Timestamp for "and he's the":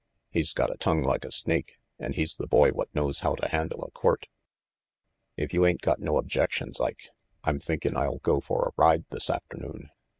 1.99-2.47